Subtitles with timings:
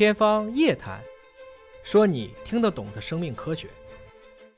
[0.00, 0.98] 天方夜谭，
[1.82, 3.68] 说你听得懂的生命科学。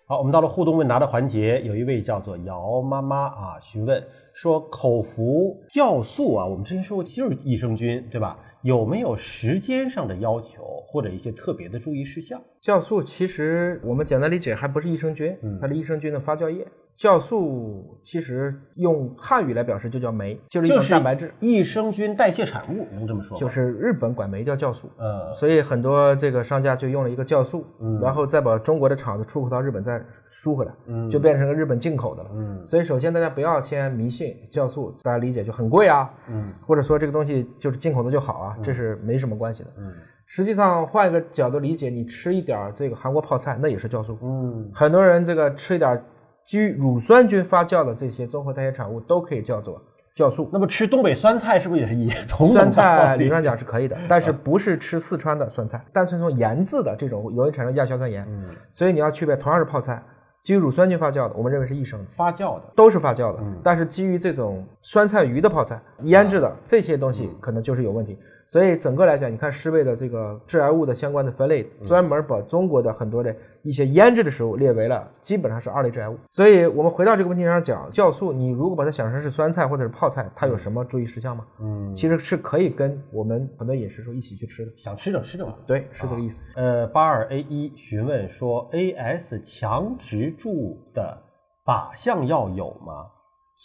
[0.07, 4.01] 好，我们到了互动问答的环节，有一位叫做姚妈妈啊，询问
[4.33, 8.39] 说口服酵素啊，我们之前说过就是益生菌对吧？
[8.63, 12.41] 有没有时间上的要求或者一些特别的注意事项？
[12.63, 16.65] 酵素其实我们简单理解还不是益生菌，嗯它是益生菌的发酵液。
[16.99, 23.41] 酵素其实用汉语来表示就叫酶，就是一种蛋白质，益生菌代谢产物，能这么说吗？
[23.41, 24.89] 就是日本管酶叫酵素。
[24.99, 32.31] 呃，所以很多这个商家就用了一个酵素，嗯然后再把中国的厂子出口到日本再输回来，嗯就变成个日本进口的了。
[32.35, 39.71] 嗯所以首先大家不要先迷信酵素，大家理解就很贵啊，嗯或者说这个东西就是进口的就好啊，这是没什么关系的。
[39.79, 39.93] 嗯
[40.25, 44.17] 实际上换一个角度理解，你吃一点这个韩国泡菜，那也是酵素。
[44.23, 46.03] 嗯很多人这个吃一点儿
[46.45, 49.81] 基于乳酸菌发酵的这些综合代谢产物都可以叫做
[50.15, 50.49] 酵素。
[50.53, 58.51] 那么吃东北酸菜是不是也是一 同等酸菜理论上讲是可以的，但是不是吃四川的酸菜，但是从盐渍的这种容易产生亚硝酸盐，嗯。
[58.71, 60.03] 所以你要区别，同样是泡菜，
[60.43, 62.63] 基于乳酸菌发酵的，我们认为是益生的，发酵的？
[62.75, 63.61] 都是发酵的，嗯。
[63.63, 68.19] 但是基于这种酸菜鱼的泡菜腌制的这些东西可能就是有问题。
[68.53, 76.19] 所以整个来讲，你看世卫的这个致癌物的相关的分类，专门把中国的很多的一些腌制的食物列为了基本上是二类致癌物。
[76.31, 81.47] 所以我们回到这个问题上讲，酵素你如果把它想成是酸菜或者是泡菜，它有什么注意事项吗？
[81.61, 84.73] 嗯，其实是可以跟我们很多饮食时候一起去吃的。
[84.77, 85.55] 想吃就吃就完。
[85.67, 86.51] 对，是这个意思。
[86.55, 91.17] 呃，八二 A 一询问说，AS 强直柱的
[91.65, 93.07] 靶向药有吗？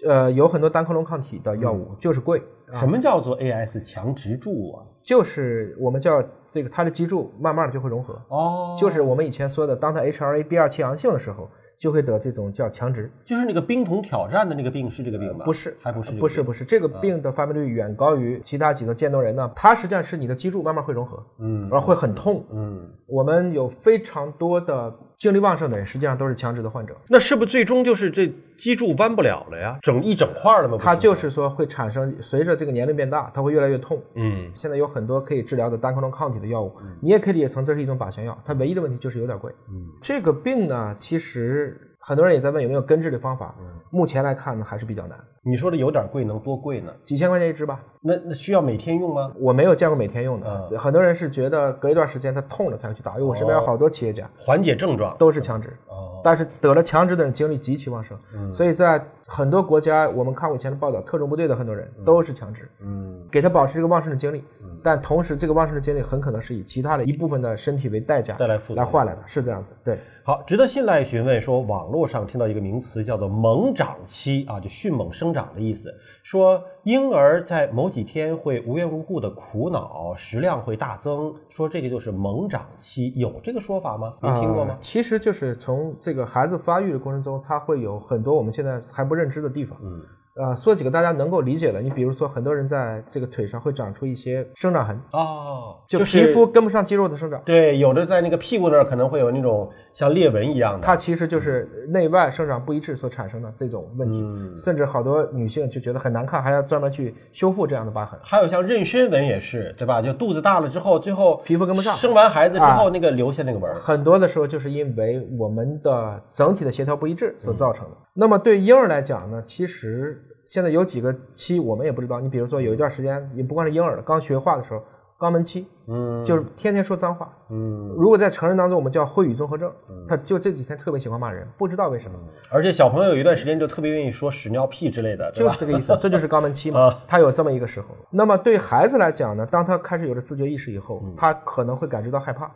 [0.05, 2.39] 呃，有很多单克隆抗体的药物就是贵，
[2.71, 2.73] 啊。
[2.77, 4.85] 什么叫做 AS 强直柱啊？
[5.01, 13.11] 就是我们叫这个它的基柱慢慢的就会融合，哦，就是我们以前说的，当它 HRA B 二期阳性的时候，就会得这种叫强直。
[13.23, 15.45] 就是那个冰桶挑战的那个病是这个病吧？
[15.45, 19.51] 不是，还不是这个不是不是，这个病的发病率远高于其他几个渐冻人呢。
[19.55, 22.45] 它实际上是你的脊柱慢慢会融合，嗯然后会很痛。
[22.51, 26.95] 嗯，我们有非常多的精力旺盛的人，实际上都是强直的患者。
[27.07, 29.77] 那是不是最终就是这脊柱弯不了了呀？
[29.81, 30.77] 整一整块儿了吗？
[30.79, 34.01] 它就是说会产生，随着这个年龄变大，它会越来越痛。
[34.15, 38.37] 嗯现在有很多可以治疗的单克隆抗体的药物，你也可以理解成这是一种靶向药。
[38.45, 39.51] 它唯一的问题就是有点贵。
[39.69, 41.66] 嗯这个病呢，其实
[42.07, 43.53] 很多人也在问有没有根治的方法。
[43.59, 46.93] 嗯目前来看呢，还是比较难，你说的有点贵，能多贵呢？
[47.03, 47.79] 几千块钱一支吧。
[48.01, 49.31] 那那需要每天用吗？
[49.39, 55.69] 我没有见过每天用的，嗯很多人是觉得隔一段时间他痛了才会去打，因为我身边有好多企业家缓解症状都是强直。
[55.87, 64.43] 哦，但是得了强直的人精力极其旺盛，嗯所以在很多国家，我们看过以前的报道，特种部队的很多人都是强直，嗯给他保持一个旺盛的精力，
[64.83, 69.73] 但同时这个旺盛的精力很可能是以其他的一部分的身体为代价带来负担来换来的，是这样子。
[69.83, 75.93] 对，好，值得信赖询问说，网络上听到一个名词叫做“猛长期”啊，就迅猛生长的意思。
[76.23, 84.13] 说婴儿在某几天会无缘无故的苦恼，食量会大增，说这个就是猛长期，有这个说法吗？
[84.21, 84.77] 您听过吗呃？
[84.81, 89.77] 其实就是从这个孩子发育的过程中，他会有很多我们现在还不认知的地方。
[89.81, 90.01] 嗯，
[90.37, 97.41] 呃，说几个大家能够理解的，你比如说，很多人在这个腿上会长出一些生长痕，哦，就皮肤跟不上肌肉的生长。
[97.43, 100.85] 对，有的在那个屁股那儿可能会有那种像裂纹一样的。
[100.85, 108.19] 它其实就是内外生长不一致所产生的这种问题，嗯甚至好多女性就觉得很难看，还要专门去修复这样的疤痕。
[108.21, 110.01] 还有像妊娠纹也是，对吧？
[110.01, 113.75] 就肚子大了之后，最后皮肤跟不上生完孩子之后啊那个留下那个纹儿。
[113.75, 117.97] 很多的时候就是因为我们的整体的协调不一致所造成的。
[118.13, 122.19] 那么对婴儿来讲呢，其实现在有几个期我们也不知道。
[122.19, 124.83] 你比如说有一段时间，也不光是婴儿了，刚学画的时候，
[125.19, 127.33] 肛门期，嗯就是天天说脏话。
[127.49, 129.71] 嗯，如果在成人当中，我们叫秽语综合症，
[130.07, 132.19] 他就这几天特别喜欢骂人，不知道为什么。
[132.51, 135.57] 而且小朋友有一段时间就特别愿意说屎尿屁之类的，就是？
[135.57, 137.87] 这个意思， 这就是肛门期嘛啊，他有这么一个时候。
[138.11, 142.51] 那么对孩子来讲呢，当他开始有了自觉意识以后，嗯他可能会感知到害怕。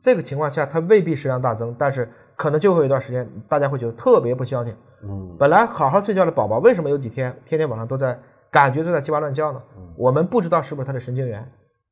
[0.00, 4.72] 这个情况下，他未必食量大增，但是可能就会有一段时间，大家会觉得特别不消停。
[5.02, 8.16] 嗯本来好好睡觉的宝宝，为什么有几天天天晚上都在
[8.52, 9.60] 感觉都在叽哇乱叫呢？
[9.76, 11.44] 嗯我们不知道是不是他的神经元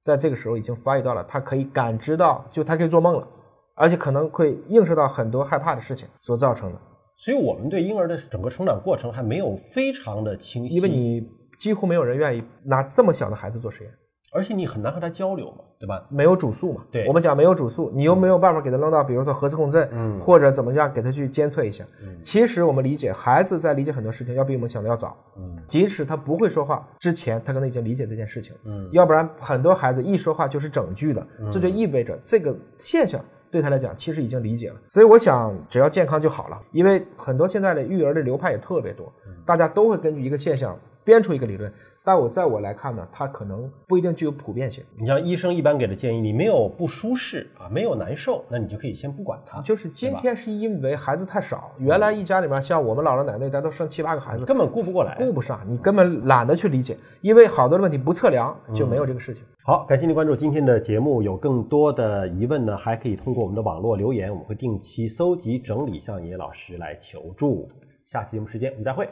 [0.03, 3.29] 在这个时候已经发育到了，他可以感知到，就他可以做梦了，
[3.75, 6.79] 而且可能会映射到很多害怕的事情所造成的。
[7.17, 11.25] 所以我们对婴儿的整个成长过程还没有非常的清晰，因为你
[11.57, 13.93] 几乎没有人愿意拿这么小的孩子做实验。
[14.33, 16.05] 而且你很难和他交流嘛，对吧？
[16.09, 16.83] 没有主诉嘛？
[16.91, 21.85] 对我们讲没有主诉，你又没有办法给他扔到，比如说核磁共振，嗯或者怎么样给他去监测一下。
[22.21, 28.57] 其实我们理解孩子在理解很多事情要比我们想的要早，嗯即使他不会说话之前，他可能已经理解这件事情。
[28.65, 34.77] 嗯要不然很多孩子一说话就是整句的，这就意味着这个现象对他来讲其实已经理解了。
[34.89, 39.13] 所以我想，只要健康就好了，因为很多现在的育儿的流派也特别多，
[39.45, 41.73] 大家都会根据一个现象编出一个理论，
[42.05, 44.85] 但我在我来看呢，它可能不一定具有普遍性。
[44.97, 55.17] 你像医生一般给的建议，你没有不舒适啊，没有难受，那你就可以先不管它，就是今天是因为孩子太少，原来一家里面像我们姥姥奶奶一代都生七八个孩子，根本顾不过来。
[55.17, 59.45] 顾不上，你根本懒得去理解，因为好多的问题不测量就没有这个事情。
[59.65, 61.23] 好，感谢您关注今天的节目。
[61.23, 67.69] 有更多的疑问呢，还可以通过我们的网络留言，我们会定期搜集整理向野老师来求助。
[68.05, 69.09] 下期节目时间我们再会。